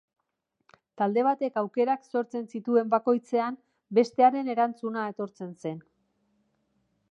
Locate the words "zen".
5.67-5.81